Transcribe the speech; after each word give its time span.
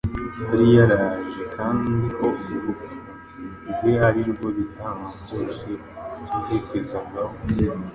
yari 0.47 0.65
yaraje; 0.77 1.41
kandi 1.55 1.91
ko 2.15 2.25
urupfu 2.53 2.95
rwe 3.71 3.93
ari 4.07 4.21
rwo 4.29 4.45
ibitambo 4.51 5.07
byose 5.23 5.65
byerekezagaho. 6.19 7.35